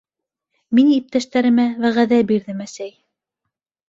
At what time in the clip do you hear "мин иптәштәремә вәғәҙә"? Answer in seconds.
0.77-2.19